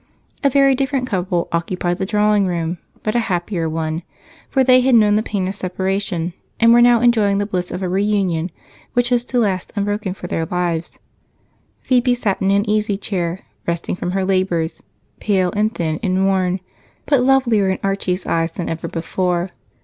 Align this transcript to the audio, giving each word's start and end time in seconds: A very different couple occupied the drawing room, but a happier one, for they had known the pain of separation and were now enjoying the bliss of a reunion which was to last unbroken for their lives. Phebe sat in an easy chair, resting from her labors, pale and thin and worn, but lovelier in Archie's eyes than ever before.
A 0.43 0.49
very 0.49 0.73
different 0.73 1.05
couple 1.05 1.47
occupied 1.51 1.99
the 1.99 2.07
drawing 2.07 2.47
room, 2.47 2.79
but 3.03 3.13
a 3.13 3.19
happier 3.29 3.69
one, 3.69 4.01
for 4.49 4.63
they 4.63 4.81
had 4.81 4.95
known 4.95 5.15
the 5.15 5.21
pain 5.21 5.47
of 5.47 5.53
separation 5.53 6.33
and 6.59 6.73
were 6.73 6.81
now 6.81 7.01
enjoying 7.01 7.37
the 7.37 7.45
bliss 7.45 7.69
of 7.69 7.83
a 7.83 7.87
reunion 7.87 8.49
which 8.93 9.11
was 9.11 9.23
to 9.25 9.37
last 9.37 9.71
unbroken 9.75 10.15
for 10.15 10.25
their 10.25 10.47
lives. 10.47 10.97
Phebe 11.83 12.15
sat 12.15 12.41
in 12.41 12.49
an 12.49 12.67
easy 12.67 12.97
chair, 12.97 13.41
resting 13.67 13.95
from 13.95 14.09
her 14.13 14.25
labors, 14.25 14.81
pale 15.19 15.51
and 15.55 15.71
thin 15.75 15.99
and 16.01 16.25
worn, 16.25 16.61
but 17.05 17.21
lovelier 17.21 17.69
in 17.69 17.77
Archie's 17.83 18.25
eyes 18.25 18.51
than 18.53 18.69
ever 18.69 18.87
before. 18.87 19.51